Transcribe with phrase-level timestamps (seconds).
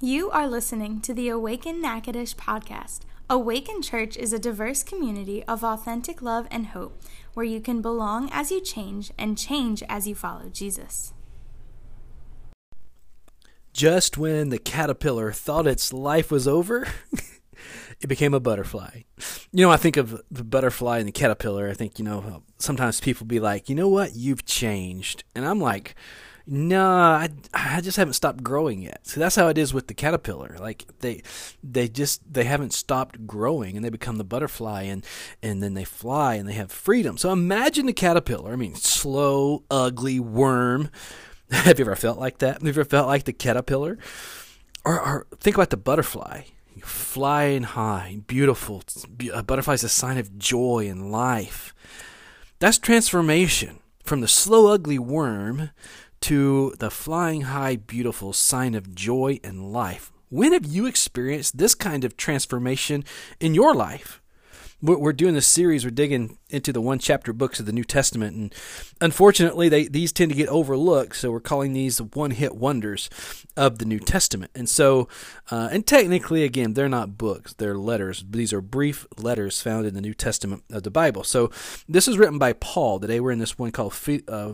[0.00, 3.00] You are listening to the Awaken Natchitoches podcast.
[3.30, 7.00] Awaken Church is a diverse community of authentic love and hope
[7.32, 11.14] where you can belong as you change and change as you follow Jesus.
[13.72, 16.86] Just when the caterpillar thought its life was over,
[18.02, 19.00] it became a butterfly.
[19.50, 21.70] You know, I think of the butterfly and the caterpillar.
[21.70, 25.24] I think, you know, sometimes people be like, you know what, you've changed.
[25.34, 25.94] And I'm like,
[26.46, 29.00] no, I, I just haven't stopped growing yet.
[29.06, 30.56] So that's how it is with the caterpillar.
[30.60, 31.22] Like they
[31.62, 35.04] they just they haven't stopped growing and they become the butterfly and
[35.42, 37.18] and then they fly and they have freedom.
[37.18, 38.52] So imagine the caterpillar.
[38.52, 40.90] I mean, slow, ugly worm.
[41.50, 42.54] have you ever felt like that?
[42.54, 43.98] Have you ever felt like the caterpillar?
[44.84, 46.42] Or, or think about the butterfly
[46.82, 48.82] flying high, beautiful.
[49.32, 51.74] A butterfly is a sign of joy and life.
[52.58, 55.70] That's transformation from the slow, ugly worm
[56.22, 60.12] to the flying high, beautiful sign of joy and life.
[60.28, 63.04] When have you experienced this kind of transformation
[63.40, 64.20] in your life?
[64.82, 65.84] We're doing this series.
[65.84, 68.54] We're digging into the one chapter books of the New Testament, and
[69.00, 71.16] unfortunately, they these tend to get overlooked.
[71.16, 73.08] So we're calling these the one hit wonders
[73.56, 74.50] of the New Testament.
[74.54, 75.08] And so,
[75.50, 78.22] uh, and technically, again, they're not books; they're letters.
[78.28, 81.24] These are brief letters found in the New Testament of the Bible.
[81.24, 81.50] So
[81.88, 83.00] this is written by Paul.
[83.00, 83.98] Today we're in this one called.
[84.28, 84.52] Uh,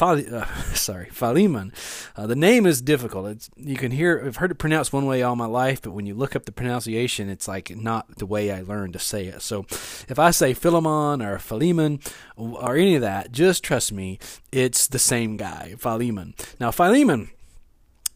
[0.00, 1.72] uh, sorry, Philemon.
[2.16, 3.26] Uh, the name is difficult.
[3.28, 6.06] It's, you can hear, I've heard it pronounced one way all my life, but when
[6.06, 9.42] you look up the pronunciation, it's like not the way I learned to say it.
[9.42, 9.66] So
[10.08, 12.00] if I say Philemon or Philemon
[12.36, 14.18] or any of that, just trust me,
[14.52, 16.34] it's the same guy, Philemon.
[16.58, 17.30] Now, Philemon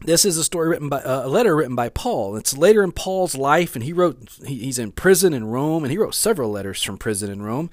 [0.01, 2.37] this is a story written by uh, a letter written by Paul.
[2.37, 4.29] It's later in Paul's life, and he wrote.
[4.47, 7.71] He, he's in prison in Rome, and he wrote several letters from prison in Rome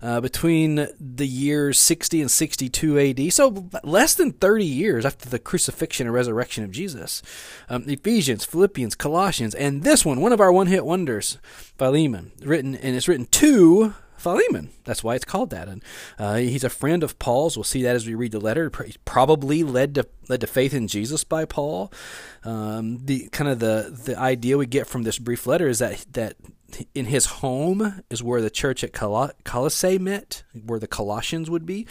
[0.00, 3.30] uh, between the years 60 and 62 A.D.
[3.30, 7.22] So less than 30 years after the crucifixion and resurrection of Jesus.
[7.68, 11.38] Um, Ephesians, Philippians, Colossians, and this one, one of our one-hit wonders,
[11.76, 14.70] Philemon, written and it's written to Philemon.
[14.84, 15.68] That's why it's called that.
[15.68, 15.82] And
[16.18, 17.56] uh, he's a friend of Paul's.
[17.56, 18.70] We'll see that as we read the letter.
[19.04, 21.92] Probably led to led to faith in Jesus by Paul.
[22.42, 26.06] Um, the kind of the the idea we get from this brief letter is that
[26.14, 26.36] that
[26.94, 31.86] in his home is where the church at Colossae met, where the Colossians would be.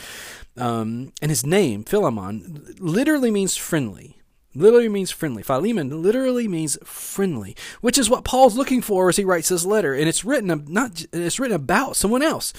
[0.58, 4.18] Um, and his name, Philemon, literally means friendly
[4.56, 5.44] literally means friendly.
[5.44, 9.94] Philemon literally means friendly, which is what Paul's looking for as he writes this letter.
[9.94, 12.54] And it's written not it's written about someone else.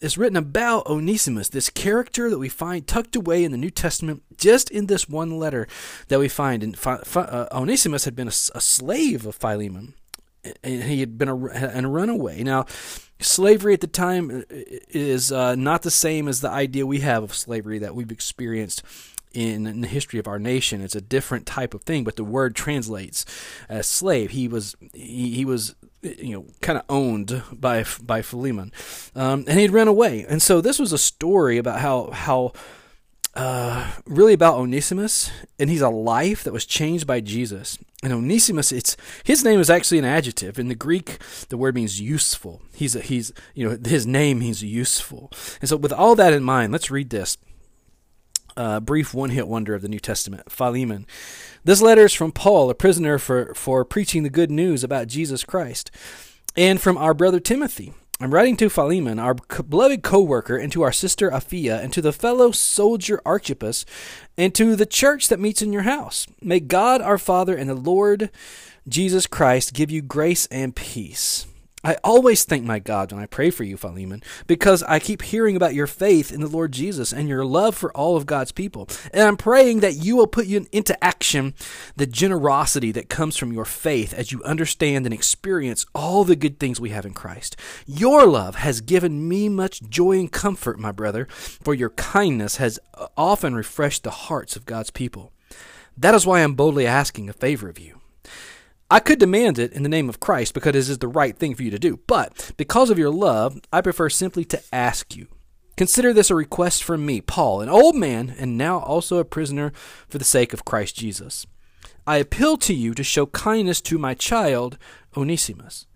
[0.00, 4.22] It's written about Onesimus, this character that we find tucked away in the New Testament,
[4.36, 5.66] just in this one letter
[6.06, 6.62] that we find.
[6.62, 9.94] And uh, Onesimus had been a, a, slave of Philemon,
[10.62, 12.44] and he had been a, a runaway.
[12.44, 12.66] Now,
[13.20, 17.34] slavery at the time is uh, not the same as the idea we have of
[17.34, 18.84] slavery that we've experienced
[19.32, 20.80] in, the history of our nation.
[20.80, 23.24] It's a different type of thing, but the word translates
[23.68, 24.30] as slave.
[24.30, 28.72] He was he, he was you know kind of owned by by Philemon,
[29.14, 30.24] um, and he'd run away.
[30.28, 32.52] And so this was a story about how how.
[33.34, 37.78] Uh, really about Onesimus, and he's a life that was changed by Jesus.
[38.02, 41.18] And Onesimus, it's his name is actually an adjective in the Greek.
[41.48, 42.62] The word means useful.
[42.74, 45.30] He's a, he's you know his name means useful.
[45.60, 47.36] And so, with all that in mind, let's read this
[48.58, 51.06] uh, brief one hit wonder of the New Testament, Philemon.
[51.64, 55.44] This letter is from Paul, a prisoner for, for preaching the good news about Jesus
[55.44, 55.90] Christ,
[56.56, 57.94] and from our brother Timothy.
[58.20, 62.02] I'm writing to Philemon, our beloved co worker, and to our sister Apphia, and to
[62.02, 63.84] the fellow soldier Archippus,
[64.36, 66.26] and to the church that meets in your house.
[66.42, 68.30] May God our Father and the Lord
[68.88, 71.46] Jesus Christ give you grace and peace.
[71.84, 75.54] I always thank my God when I pray for you, Philemon, because I keep hearing
[75.54, 78.88] about your faith in the Lord Jesus and your love for all of God's people.
[79.12, 81.54] And I'm praying that you will put you into action
[81.96, 86.58] the generosity that comes from your faith as you understand and experience all the good
[86.58, 87.56] things we have in Christ.
[87.86, 92.80] Your love has given me much joy and comfort, my brother, for your kindness has
[93.16, 95.32] often refreshed the hearts of God's people.
[95.96, 97.97] That is why I'm boldly asking a favor of you.
[98.90, 101.54] I could demand it in the name of Christ because it is the right thing
[101.54, 105.26] for you to do, but because of your love, I prefer simply to ask you.
[105.76, 109.72] Consider this a request from me, Paul, an old man and now also a prisoner
[110.08, 111.46] for the sake of Christ Jesus.
[112.06, 114.78] I appeal to you to show kindness to my child,
[115.14, 115.86] Onesimus.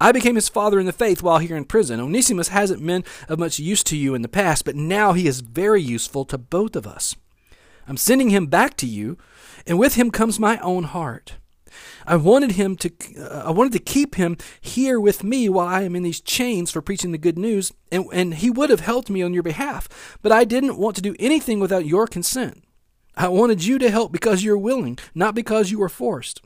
[0.00, 2.00] I became his father in the faith while here in prison.
[2.00, 5.42] Onesimus hasn't been of much use to you in the past, but now he is
[5.42, 7.14] very useful to both of us.
[7.86, 9.18] I'm sending him back to you,
[9.66, 11.34] and with him comes my own heart.
[12.06, 15.82] I wanted him to uh, I wanted to keep him here with me while I
[15.82, 19.10] am in these chains for preaching the good news and and he would have helped
[19.10, 19.88] me on your behalf
[20.22, 22.64] but I didn't want to do anything without your consent
[23.16, 26.40] I wanted you to help because you're willing not because you were forced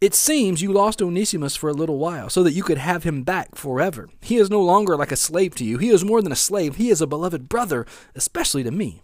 [0.00, 3.22] It seems you lost Onesimus for a little while so that you could have him
[3.22, 4.08] back forever.
[4.20, 5.78] He is no longer like a slave to you.
[5.78, 6.76] He is more than a slave.
[6.76, 9.02] He is a beloved brother, especially to me.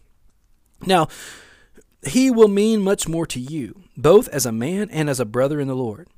[0.85, 1.09] Now,
[2.07, 5.61] he will mean much more to you, both as a man and as a brother
[5.61, 6.09] in the Lord.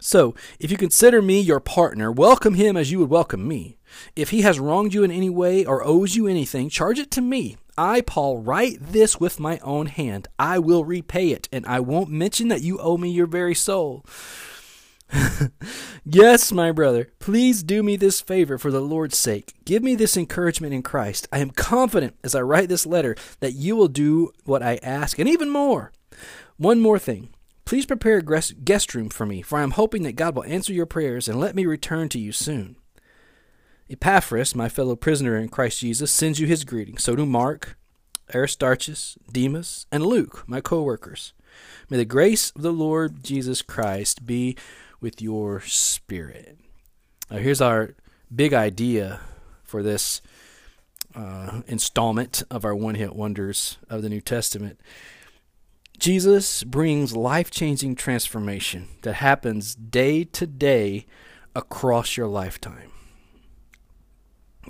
[0.00, 3.78] So, if you consider me your partner, welcome him as you would welcome me.
[4.14, 7.20] If he has wronged you in any way or owes you anything, charge it to
[7.20, 7.56] me.
[7.76, 10.28] I, Paul, write this with my own hand.
[10.38, 14.04] I will repay it, and I won't mention that you owe me your very soul.
[16.04, 19.54] yes, my brother, please do me this favor for the Lord's sake.
[19.64, 21.26] Give me this encouragement in Christ.
[21.32, 25.18] I am confident as I write this letter that you will do what I ask,
[25.18, 25.92] and even more.
[26.58, 27.28] One more thing.
[27.64, 30.72] Please prepare a guest room for me, for I am hoping that God will answer
[30.72, 32.76] your prayers and let me return to you soon.
[33.88, 36.98] Epaphras, my fellow prisoner in Christ Jesus, sends you his greeting.
[36.98, 37.78] So do Mark,
[38.34, 41.32] Aristarchus, Demas, and Luke, my co workers.
[41.88, 44.56] May the grace of the Lord Jesus Christ be
[45.00, 46.58] with your spirit.
[47.30, 47.94] Now, here's our
[48.34, 49.20] big idea
[49.62, 50.20] for this
[51.14, 54.80] uh, installment of our one hit wonders of the New Testament.
[55.98, 61.06] Jesus brings life changing transformation that happens day to day
[61.56, 62.92] across your lifetime.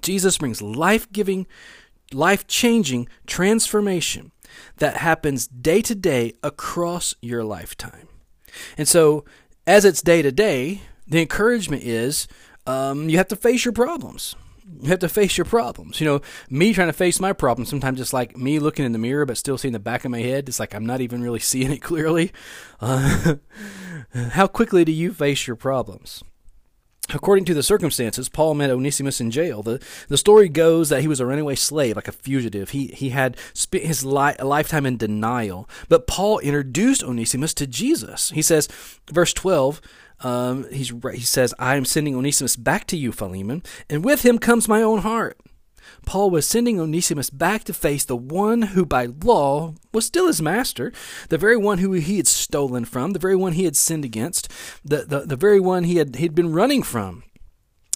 [0.01, 1.47] Jesus brings life giving,
[2.13, 4.33] life changing transformation
[4.79, 8.09] that happens day to day across your lifetime.
[8.79, 9.25] And so,
[9.67, 12.27] as it's day to day, the encouragement is
[12.67, 14.35] um, you have to face your problems.
[14.81, 16.01] You have to face your problems.
[16.01, 16.21] You know,
[16.51, 19.37] me trying to face my problems, sometimes it's like me looking in the mirror but
[19.37, 20.49] still seeing the back of my head.
[20.49, 22.33] It's like I'm not even really seeing it clearly.
[22.81, 23.37] Uh,
[24.31, 26.23] how quickly do you face your problems?
[27.11, 29.63] According to the circumstances, Paul met Onesimus in jail.
[29.63, 32.71] The, the story goes that he was a runaway slave, like a fugitive.
[32.71, 35.69] He, he had spent his li- lifetime in denial.
[35.89, 38.31] But Paul introduced Onesimus to Jesus.
[38.31, 38.69] He says,
[39.11, 39.81] verse 12,
[40.21, 44.39] um, he's, he says, I am sending Onesimus back to you, Philemon, and with him
[44.39, 45.39] comes my own heart.
[46.07, 50.41] Paul was sending Onesimus back to face the one who by law was still his
[50.41, 50.93] master,
[51.29, 54.51] the very one who he had stolen from, the very one he had sinned against,
[54.85, 57.25] the, the, the very one he had he'd been running from.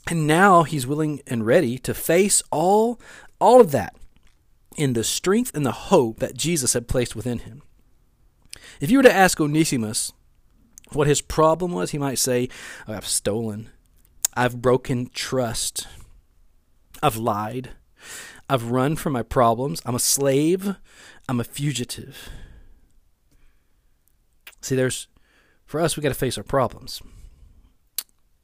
[0.09, 3.01] And now he's willing and ready to face all
[3.41, 3.97] all of that
[4.77, 7.63] in the strength and the hope that Jesus had placed within him.
[8.81, 10.13] If you were to ask Onesimus
[10.95, 12.49] what his problem was, he might say,
[12.87, 13.71] I've stolen.
[14.35, 15.87] I've broken trust.
[17.03, 17.71] I've lied.
[18.49, 19.83] I've run from my problems.
[19.85, 20.77] I'm a slave.
[21.29, 22.29] I'm a fugitive.
[24.61, 25.09] See, there's,
[25.65, 27.03] for us, we got to face our problems.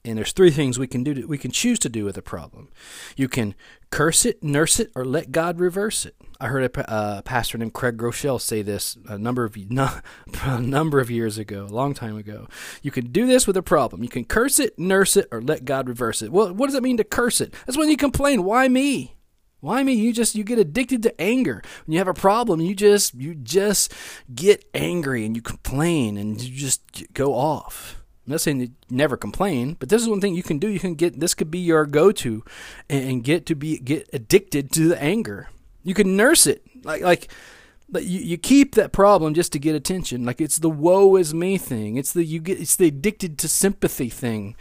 [0.04, 1.14] And there's three things we can do.
[1.14, 2.68] To, we can choose to do with a problem.
[3.16, 3.54] You can
[3.90, 6.14] curse it, nurse it, or let God reverse it.
[6.40, 9.56] I heard a pastor named Craig Groeschel say this a number of
[10.44, 12.46] a number of years ago, a long time ago.
[12.80, 14.02] You can do this with a problem.
[14.02, 16.30] You can curse it, nurse it, or let God reverse it.
[16.30, 17.52] Well, what does it mean to curse it?
[17.66, 18.44] That's when you complain.
[18.44, 19.16] Why me?
[19.60, 19.94] Why me?
[19.94, 21.60] You just you get addicted to anger.
[21.84, 23.92] When you have a problem, you just you just
[24.32, 27.97] get angry and you complain and you just go off.
[28.28, 30.68] I'm not saying never complain, but this is one thing you can do.
[30.68, 32.44] You can get this could be your go-to,
[32.90, 35.48] and get to be get addicted to the anger.
[35.82, 37.32] You can nurse it like like.
[37.90, 40.26] But you, you keep that problem just to get attention.
[40.26, 41.96] Like it's the woe is me thing.
[41.96, 44.56] It's the you get it's the addicted to sympathy thing.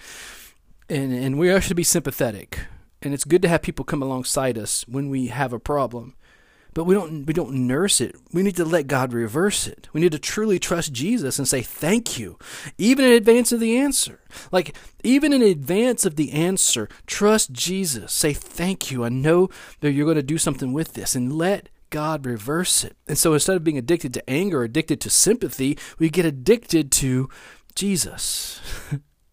[0.87, 2.61] And and we should be sympathetic.
[3.01, 6.15] And it's good to have people come alongside us when we have a problem
[6.77, 8.15] but we don't we don't nurse it.
[8.31, 9.89] We need to let God reverse it.
[9.93, 12.37] We need to truly trust Jesus and say thank you,
[12.77, 14.19] even in advance of the answer.
[14.51, 18.13] Like even in advance of the answer, trust Jesus.
[18.13, 19.03] Say thank you.
[19.03, 22.95] I know that you're going to do something with this, and let God reverse it.
[23.07, 27.27] And so instead of being addicted to anger, addicted to sympathy, we get addicted to
[27.73, 28.61] Jesus.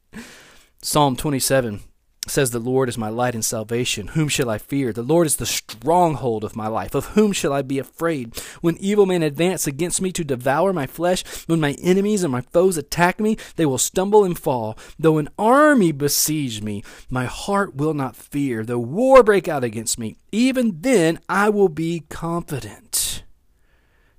[0.80, 1.82] Psalm 27
[2.26, 4.08] says the Lord is my light and salvation.
[4.08, 4.92] Whom shall I fear?
[4.92, 6.94] The Lord is the stronghold of my life.
[6.94, 8.36] Of whom shall I be afraid?
[8.60, 12.40] When evil men advance against me to devour my flesh, when my enemies and my
[12.40, 14.78] foes attack me, they will stumble and fall.
[14.98, 18.64] Though an army besiege me, my heart will not fear.
[18.64, 23.24] Though war break out against me, even then I will be confident.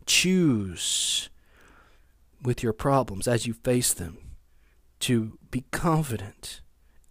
[0.06, 1.30] Choose
[2.44, 4.20] with your problems as you face them
[5.00, 6.62] to be confident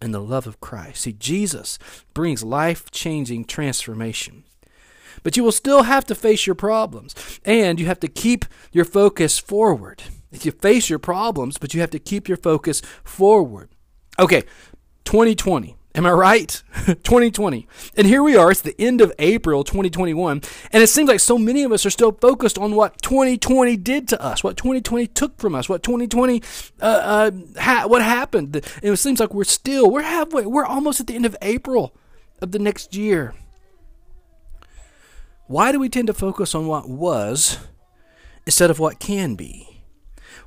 [0.01, 1.01] and the love of Christ.
[1.01, 1.79] See, Jesus
[2.13, 4.43] brings life changing transformation.
[5.23, 8.85] But you will still have to face your problems, and you have to keep your
[8.85, 10.03] focus forward.
[10.31, 13.69] If you face your problems, but you have to keep your focus forward.
[14.19, 14.43] Okay,
[15.05, 15.75] 2020.
[15.95, 16.61] Am I right?
[16.85, 17.67] 2020.
[17.95, 18.51] And here we are.
[18.51, 20.41] It's the end of April 2021.
[20.71, 24.09] And it seems like so many of us are still focused on what 2020 did
[24.09, 26.43] to us, what 2020 took from us, what 2020,
[26.81, 28.57] uh, uh, ha- what happened.
[28.83, 31.95] And it seems like we're still, we're halfway, we're almost at the end of April
[32.41, 33.33] of the next year.
[35.47, 37.59] Why do we tend to focus on what was
[38.45, 39.74] instead of what can be?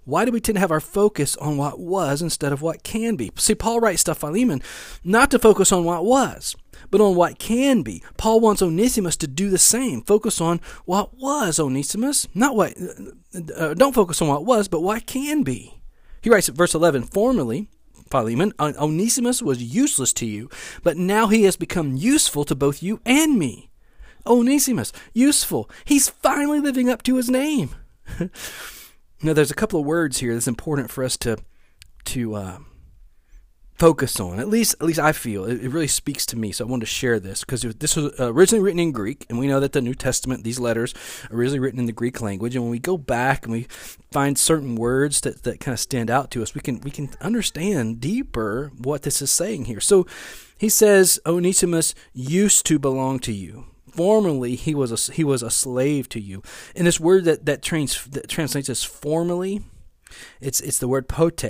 [0.09, 3.15] Why do we tend to have our focus on what was instead of what can
[3.15, 3.31] be?
[3.37, 4.63] See, Paul writes stuff to Philemon
[5.05, 6.57] not to focus on what was,
[6.91, 8.03] but on what can be.
[8.17, 10.01] Paul wants Onesimus to do the same.
[10.01, 12.27] Focus on what was, Onesimus.
[12.35, 15.79] Not what, uh, uh don't focus on what was, but what can be.
[16.23, 17.69] He writes at verse 11, formerly,
[18.11, 20.49] Philemon, Onesimus was useless to you,
[20.83, 23.69] but now he has become useful to both you and me.
[24.27, 25.69] Onesimus, useful.
[25.85, 27.75] He's finally living up to his name.
[29.23, 31.39] Now, there's a couple of words here that's important for us to
[32.05, 32.59] to uh,
[33.79, 34.39] focus on.
[34.41, 36.53] At least, at least I feel it, it, really speaks to me.
[36.53, 39.47] So I wanted to share this because this was originally written in Greek, and we
[39.47, 40.95] know that the New Testament, these letters,
[41.31, 42.55] originally written in the Greek language.
[42.55, 43.63] And when we go back and we
[44.11, 47.11] find certain words that, that kind of stand out to us, we can we can
[47.21, 49.81] understand deeper what this is saying here.
[49.81, 50.07] So
[50.59, 53.67] he says, Onesimus used to belong to you
[53.99, 56.41] formerly he was a, he was a slave to you.
[56.77, 59.63] And this word that that, trans, that translates as formerly,
[60.41, 61.45] it's it's the word pote,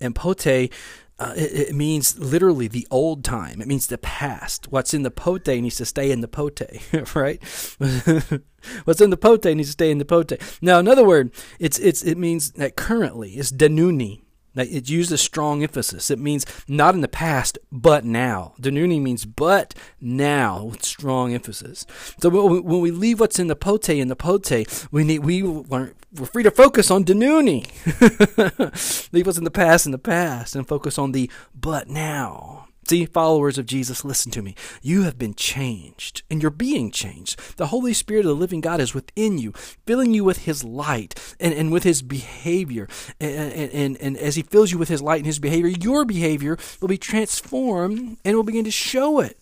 [0.00, 0.70] and pote.
[1.18, 3.62] Uh, it, it, means literally the old time.
[3.62, 4.70] It means the past.
[4.70, 6.60] What's in the pote needs to stay in the pote,
[7.14, 7.42] right?
[8.84, 10.32] What's in the pote needs to stay in the pote.
[10.60, 14.25] Now, another word, it's it's it means that currently is denuni.
[14.56, 16.10] It uses a strong emphasis.
[16.10, 18.54] It means not in the past, but now.
[18.60, 21.86] Denuni means but now with strong emphasis.
[22.20, 24.50] So when we leave what's in the pote in the pote,
[24.90, 25.92] we need we we're
[26.24, 27.66] free to focus on denuni.
[29.12, 32.65] leave what's in the past in the past and focus on the but now.
[32.88, 34.54] See, followers of Jesus, listen to me.
[34.80, 37.56] You have been changed, and you're being changed.
[37.56, 39.50] The Holy Spirit of the living God is within you,
[39.86, 42.86] filling you with His light and, and with His behavior.
[43.18, 46.58] And, and, and as He fills you with His light and His behavior, your behavior
[46.80, 49.36] will be transformed and will begin to show it.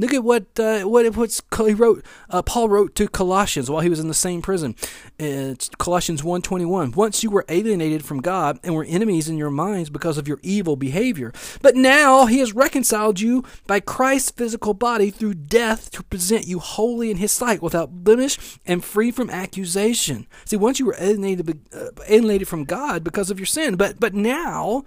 [0.00, 2.04] Look at what uh, what what's he wrote.
[2.30, 4.76] Uh, Paul wrote to Colossians while he was in the same prison.
[5.18, 6.94] It's Colossians 1.21.
[6.94, 10.38] Once you were alienated from God and were enemies in your minds because of your
[10.44, 16.04] evil behavior, but now He has reconciled you by Christ's physical body through death to
[16.04, 20.28] present you holy in His sight, without blemish and free from accusation.
[20.44, 24.14] See, once you were alienated uh, alienated from God because of your sin, but but
[24.14, 24.84] now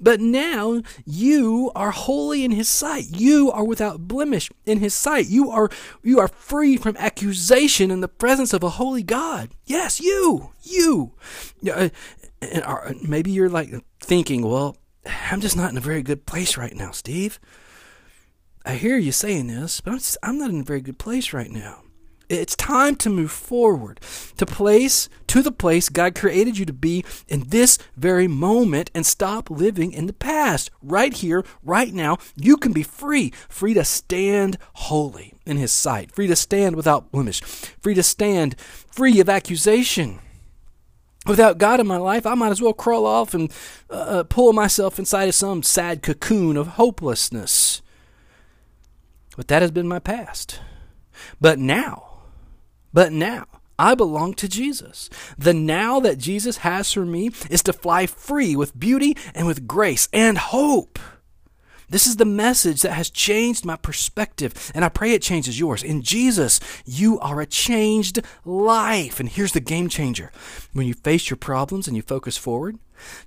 [0.00, 3.06] but now you are holy in his sight.
[3.10, 5.28] You are without blemish in his sight.
[5.28, 5.70] You are
[6.02, 9.50] you are free from accusation in the presence of a holy God.
[9.64, 10.50] Yes, you.
[10.62, 11.12] You.
[11.70, 11.88] Uh,
[12.42, 13.70] and maybe you're like
[14.00, 14.76] thinking, well,
[15.30, 17.38] I'm just not in a very good place right now, Steve.
[18.64, 21.32] I hear you saying this, but I'm, just, I'm not in a very good place
[21.32, 21.82] right now.
[22.30, 23.98] It's time to move forward,
[24.36, 29.04] to place, to the place God created you to be in this very moment and
[29.04, 30.70] stop living in the past.
[30.80, 36.12] Right here, right now, you can be free, free to stand holy in His sight,
[36.12, 40.20] free to stand without blemish, free to stand free of accusation.
[41.26, 43.52] Without God in my life, I might as well crawl off and
[43.90, 47.82] uh, uh pull myself inside of some sad cocoon of hopelessness.
[49.36, 50.60] But that has been my past.
[51.40, 52.09] But now,
[52.92, 53.46] but now,
[53.78, 55.08] I belong to Jesus.
[55.38, 59.66] The now that Jesus has for me is to fly free with beauty and with
[59.66, 60.98] grace and hope.
[61.88, 65.82] This is the message that has changed my perspective, and I pray it changes yours.
[65.82, 69.18] In Jesus, you are a changed life.
[69.18, 70.30] And here's the game changer
[70.72, 72.78] when you face your problems and you focus forward,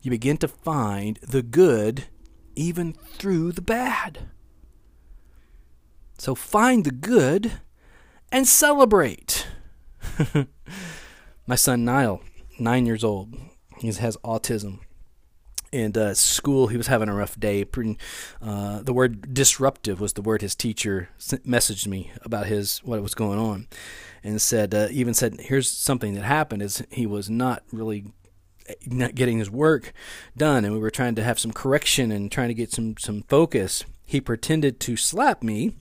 [0.01, 2.05] you begin to find the good
[2.55, 4.29] even through the bad.
[6.17, 7.53] So find the good
[8.33, 9.47] and celebrate.
[11.47, 12.21] My son Niall,
[12.59, 13.35] nine years old,
[13.77, 14.79] he has autism.
[15.71, 17.65] And uh, school, he was having a rough day.
[18.41, 23.15] Uh, the word disruptive was the word his teacher messaged me about his what was
[23.15, 23.67] going on,
[24.23, 28.13] and said uh, even said here's something that happened is he was not really
[28.85, 29.93] not getting his work
[30.37, 33.23] done, and we were trying to have some correction and trying to get some some
[33.23, 33.83] focus.
[34.05, 35.73] He pretended to slap me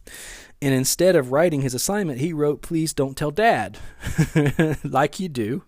[0.63, 3.79] and instead of writing his assignment, he wrote, Please don't tell dad,
[4.85, 5.65] like you do.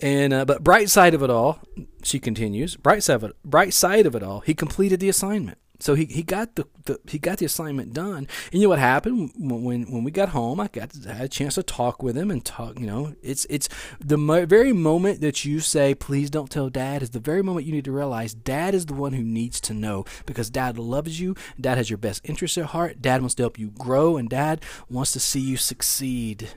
[0.00, 1.58] and uh, But bright side of it all,
[2.04, 5.58] she continues, bright side, of it, bright side of it all, he completed the assignment.
[5.80, 8.26] So he, he got the, the he got the assignment done.
[8.50, 10.58] And you know what happened when when, we got home?
[10.58, 12.80] I got I had a chance to talk with him and talk.
[12.80, 13.68] You know, it's it's
[14.00, 17.66] the mo- very moment that you say, "Please don't tell Dad," is the very moment
[17.66, 21.20] you need to realize Dad is the one who needs to know because Dad loves
[21.20, 21.36] you.
[21.60, 23.00] Dad has your best interest at heart.
[23.00, 26.48] Dad wants to help you grow, and Dad wants to see you succeed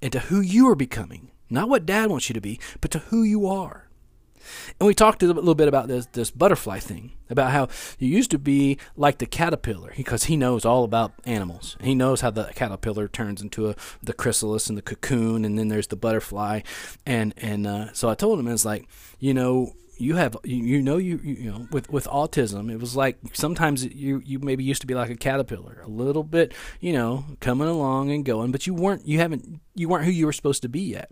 [0.00, 1.32] into who you are becoming.
[1.50, 3.87] Not what Dad wants you to be, but to who you are.
[4.80, 7.68] And we talked a little bit about this this butterfly thing, about how
[7.98, 11.76] you used to be like the caterpillar, because he knows all about animals.
[11.80, 15.68] He knows how the caterpillar turns into a, the chrysalis and the cocoon, and then
[15.68, 16.60] there's the butterfly.
[17.04, 20.96] And and uh, so I told him it's like you know you have you, know
[20.96, 24.86] you, you know with with autism it was like sometimes you you maybe used to
[24.86, 28.72] be like a caterpillar a little bit you know coming along and going but you
[28.72, 31.10] weren't you haven't you weren't who you were supposed to be yet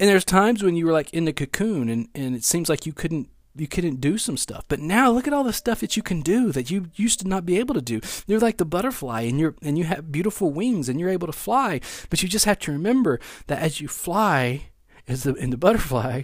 [0.00, 2.86] and there's times when you were like in the cocoon and, and it seems like
[2.86, 4.64] you couldn't you couldn't do some stuff.
[4.66, 7.28] But now look at all the stuff that you can do that you used to
[7.28, 8.00] not be able to do.
[8.26, 11.32] You're like the butterfly and you're and you have beautiful wings and you're able to
[11.32, 11.80] fly.
[12.10, 14.70] But you just have to remember that as you fly
[15.06, 16.22] as the in the butterfly,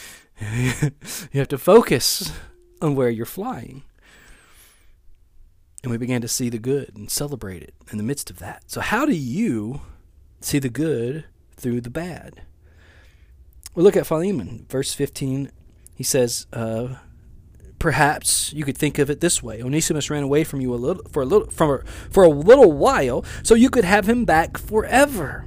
[0.40, 0.92] you
[1.34, 2.32] have to focus
[2.80, 3.82] on where you're flying.
[5.82, 8.64] And we began to see the good and celebrate it in the midst of that.
[8.66, 9.80] So how do you
[10.40, 11.24] see the good
[11.56, 12.42] through the bad?
[13.78, 15.52] We look at Philemon, verse 15.
[15.94, 16.96] He says, uh,
[17.78, 21.04] Perhaps you could think of it this way: Onesimus ran away from you a little
[21.12, 21.78] for a little from a,
[22.10, 25.44] for a little while, so you could have him back forever.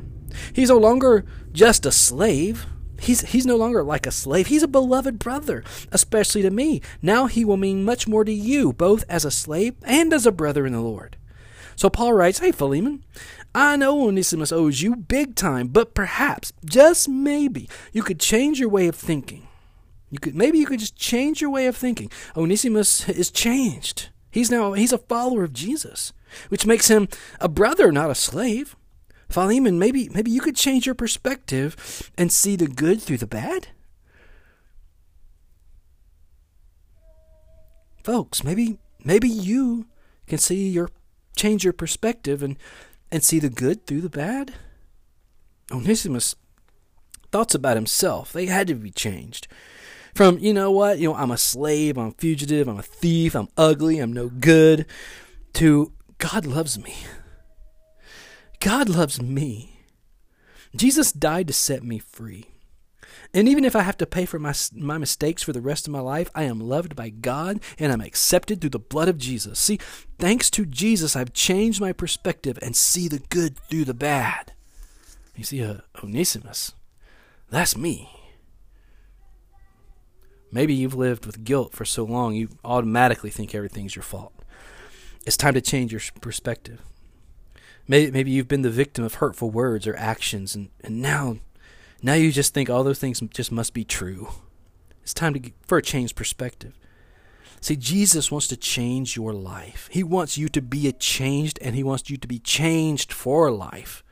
[0.53, 2.67] He's no longer just a slave.
[3.01, 4.47] He's he's no longer like a slave.
[4.47, 5.61] He's a beloved brother,
[5.91, 6.81] especially to me.
[7.01, 10.31] Now he will mean much more to you, both as a slave and as a
[10.31, 11.17] brother in the Lord.
[11.75, 13.03] So Paul writes, Hey Philemon,
[13.53, 18.69] I know Onesimus owes you big time, but perhaps, just maybe, you could change your
[18.69, 19.47] way of thinking.
[20.09, 22.11] You could maybe you could just change your way of thinking.
[22.35, 24.09] Onesimus is changed.
[24.29, 26.11] He's now he's a follower of Jesus,
[26.49, 27.07] which makes him
[27.39, 28.75] a brother, not a slave.
[29.29, 33.69] Philemon, maybe maybe you could change your perspective and see the good through the bad.
[38.03, 39.87] Folks, maybe maybe you
[40.27, 40.89] can see your
[41.37, 42.57] change your perspective and
[43.11, 44.53] and see the good through the bad?
[45.71, 46.35] Onesimus'
[47.31, 49.47] thoughts about himself, they had to be changed.
[50.13, 53.33] From, you know what, you know, I'm a slave, I'm a fugitive, I'm a thief,
[53.33, 54.85] I'm ugly, I'm no good,
[55.53, 56.95] to God loves me.
[58.59, 59.79] God loves me.
[60.75, 62.45] Jesus died to set me free.
[63.33, 65.93] And even if I have to pay for my, my mistakes for the rest of
[65.93, 69.59] my life, I am loved by God and I'm accepted through the blood of Jesus.
[69.59, 69.79] See,
[70.19, 74.53] thanks to Jesus, I've changed my perspective and see the good through the bad.
[75.35, 76.73] You see, uh, Onesimus,
[77.49, 78.09] that's me.
[80.51, 84.33] Maybe you've lived with guilt for so long you automatically think everything's your fault.
[85.25, 86.81] It's time to change your perspective.
[87.87, 91.37] Maybe, maybe you've been the victim of hurtful words or actions, and, and now
[92.01, 94.29] now you just think all those things just must be true.
[95.03, 96.77] It's time to for a changed perspective.
[97.59, 99.87] See, Jesus wants to change your life.
[99.91, 103.51] He wants you to be a changed, and He wants you to be changed for
[103.51, 104.03] life.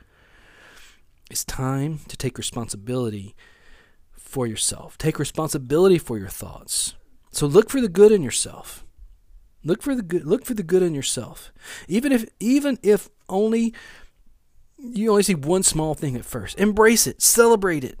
[1.30, 3.34] It's time to take responsibility
[4.12, 4.96] for yourself.
[4.98, 6.94] Take responsibility for your thoughts.
[7.32, 8.84] So look for the good in yourself.
[9.64, 10.24] Look for the good.
[10.24, 11.52] Look for the good in yourself.
[11.88, 13.74] Even if, even if only
[14.82, 16.58] you only see one small thing at first.
[16.58, 17.98] Embrace it, celebrate it.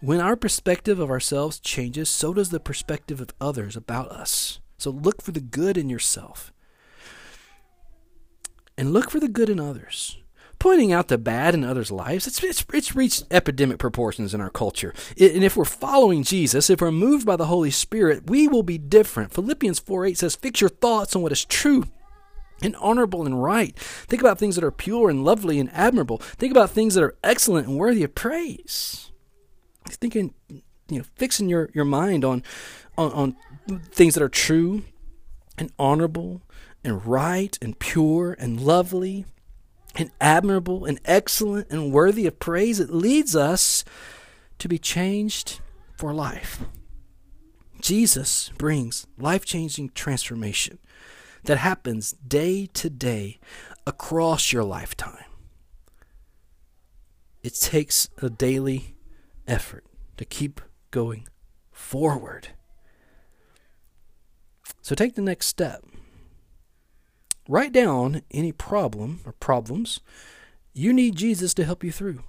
[0.00, 4.60] When our perspective of ourselves changes, so does the perspective of others about us.
[4.78, 6.52] So look for the good in yourself.
[8.76, 10.18] And look for the good in others.
[10.58, 14.50] Pointing out the bad in others' lives, it's, it's, it's reached epidemic proportions in our
[14.50, 14.94] culture.
[15.18, 18.78] and if we're following Jesus, if we're moved by the Holy Spirit, we will be
[18.78, 19.34] different.
[19.34, 21.84] Philippians 4 8 says, Fix your thoughts on what is true
[22.62, 23.78] and honorable and right.
[23.78, 26.18] Think about things that are pure and lovely and admirable.
[26.18, 29.10] Think about things that are excellent and worthy of praise.
[29.88, 32.42] Thinking, you know, fixing your, your mind on,
[32.96, 33.36] on, on
[33.90, 34.82] things that are true
[35.58, 36.42] and honorable
[36.82, 39.26] and right and pure and lovely
[39.94, 42.80] and admirable and excellent and worthy of praise.
[42.80, 43.84] It leads us
[44.58, 45.60] to be changed
[45.96, 46.62] for life.
[47.80, 50.78] Jesus brings life changing transformation
[51.46, 53.38] that happens day to day
[53.86, 55.24] across your lifetime.
[57.42, 58.96] It takes a daily
[59.46, 59.84] effort
[60.16, 61.28] to keep going
[61.70, 62.48] forward.
[64.82, 65.84] So take the next step.
[67.48, 70.00] Write down any problem or problems
[70.72, 72.22] you need Jesus to help you through.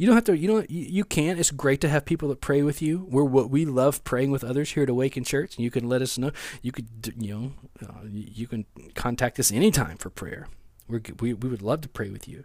[0.00, 0.38] You don't have to.
[0.38, 0.70] You don't.
[0.70, 1.38] You, you can.
[1.38, 3.06] It's great to have people that pray with you.
[3.10, 6.16] We're what we love praying with others here at Awaken Church, you can let us
[6.16, 6.30] know.
[6.62, 7.52] You could, you know,
[7.86, 10.48] uh, you can contact us anytime for prayer.
[10.88, 12.44] We're, we we would love to pray with you.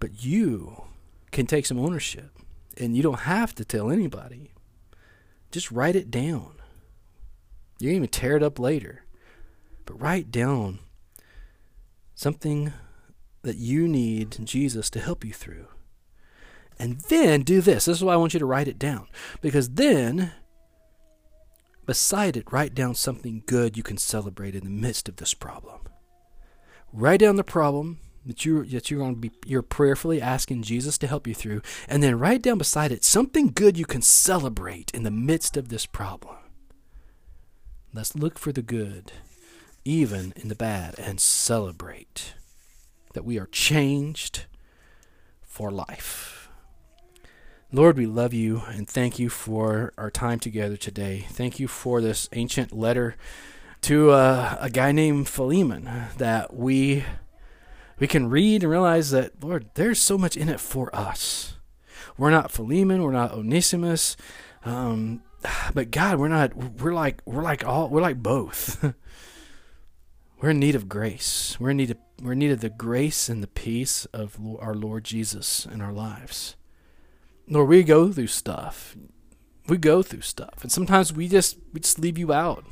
[0.00, 0.84] But you
[1.32, 2.30] can take some ownership,
[2.78, 4.52] and you don't have to tell anybody.
[5.50, 6.54] Just write it down.
[7.78, 9.04] You can even tear it up later,
[9.84, 10.78] but write down
[12.14, 12.72] something
[13.46, 15.68] that you need Jesus to help you through.
[16.78, 17.86] And then do this.
[17.86, 19.06] This is why I want you to write it down.
[19.40, 20.32] Because then,
[21.86, 25.80] beside it, write down something good you can celebrate in the midst of this problem.
[26.92, 30.98] Write down the problem that you that you're going to be you're prayerfully asking Jesus
[30.98, 34.90] to help you through, and then write down beside it something good you can celebrate
[34.92, 36.36] in the midst of this problem.
[37.94, 39.12] Let's look for the good,
[39.84, 42.34] even in the bad, and celebrate
[43.16, 44.44] that we are changed
[45.40, 46.50] for life.
[47.72, 51.24] Lord, we love you and thank you for our time together today.
[51.30, 53.16] Thank you for this ancient letter
[53.80, 57.04] to uh, a guy named Philemon that we
[57.98, 61.54] we can read and realize that Lord, there's so much in it for us.
[62.18, 64.18] We're not Philemon, we're not Onesimus,
[64.62, 65.22] um,
[65.74, 66.54] but God, we're not.
[66.54, 68.84] We're like we're like all we're like both.
[70.46, 71.56] we're in need of grace.
[71.58, 74.76] We're in need of we're in need of the grace and the peace of our
[74.76, 76.54] Lord Jesus in our lives.
[77.48, 78.96] Lord, we go through stuff.
[79.66, 82.64] We go through stuff, and sometimes we just we just leave you out.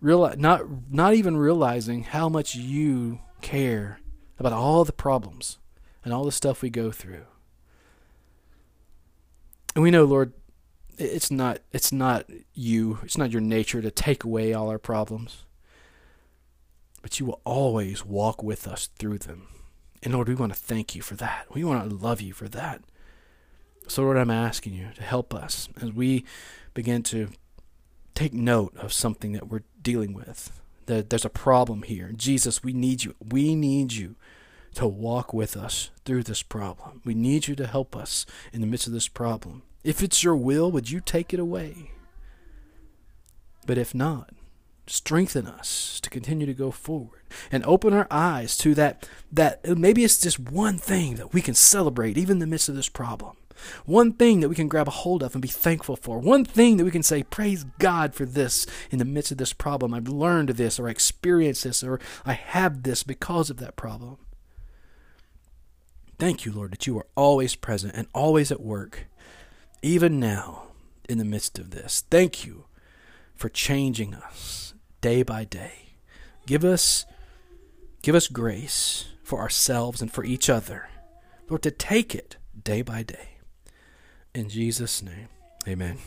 [0.00, 4.00] Real, not not even realizing how much you care
[4.38, 5.58] about all the problems
[6.02, 7.26] and all the stuff we go through.
[9.74, 10.32] And we know, Lord,
[10.96, 15.44] it's not it's not you, it's not your nature to take away all our problems
[17.06, 19.46] but you will always walk with us through them.
[20.02, 21.46] And Lord, we want to thank you for that.
[21.54, 22.82] We want to love you for that.
[23.86, 26.24] So, Lord, I'm asking you to help us as we
[26.74, 27.28] begin to
[28.16, 30.60] take note of something that we're dealing with.
[30.86, 32.10] That there's a problem here.
[32.12, 33.14] Jesus, we need you.
[33.24, 34.16] We need you
[34.74, 37.02] to walk with us through this problem.
[37.04, 39.62] We need you to help us in the midst of this problem.
[39.84, 41.92] If it's your will, would you take it away?
[43.64, 44.30] But if not,
[44.86, 50.04] strengthen us to continue to go forward and open our eyes to that that maybe
[50.04, 53.36] it's just one thing that we can celebrate even in the midst of this problem.
[53.84, 56.18] One thing that we can grab a hold of and be thankful for.
[56.18, 59.52] One thing that we can say praise god for this in the midst of this
[59.52, 59.94] problem.
[59.94, 64.18] I've learned this or i experienced this or i have this because of that problem.
[66.18, 69.06] Thank you lord that you are always present and always at work
[69.82, 70.68] even now
[71.08, 72.04] in the midst of this.
[72.10, 72.64] Thank you
[73.34, 75.96] for changing us day by day.
[76.46, 77.04] Give us
[78.02, 80.88] give us grace for ourselves and for each other.
[81.48, 83.38] Lord, to take it day by day.
[84.34, 85.28] In Jesus' name,
[85.66, 85.98] amen.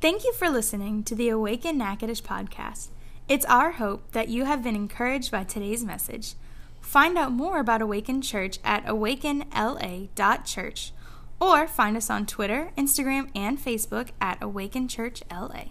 [0.00, 2.88] Thank you for listening to the Awaken Natchitoches podcast.
[3.28, 6.34] It's our hope that you have been encouraged by today's message.
[6.80, 10.92] Find out more about Awaken Church at awakenla.church
[11.40, 15.64] or find us on Twitter, Instagram, and Facebook at Awaken Church LA.